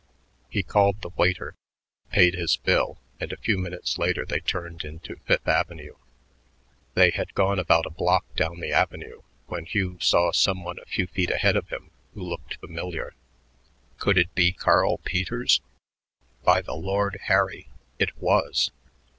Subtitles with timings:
[0.49, 1.53] He called the waiter,
[2.09, 5.93] paid his bill, and a few minutes later they turned into Fifth Avenue.
[6.95, 10.85] They had gone about a block down the avenue when Hugh saw some one a
[10.85, 13.13] few feet ahead of him who looked familiar.
[13.99, 15.61] Could it be Carl Peters?
[16.43, 17.67] By the Lord Harry,
[17.99, 18.71] it was!